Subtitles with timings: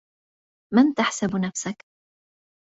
[0.73, 1.85] من تحسب نفسك؟